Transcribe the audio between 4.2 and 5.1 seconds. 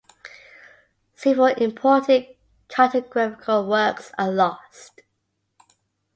lost.